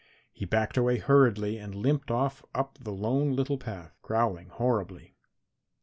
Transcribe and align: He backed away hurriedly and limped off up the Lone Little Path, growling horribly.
He 0.31 0.45
backed 0.45 0.77
away 0.77 0.97
hurriedly 0.97 1.59
and 1.59 1.75
limped 1.75 2.09
off 2.09 2.43
up 2.55 2.79
the 2.81 2.91
Lone 2.91 3.35
Little 3.35 3.59
Path, 3.59 3.99
growling 4.01 4.49
horribly. 4.49 5.15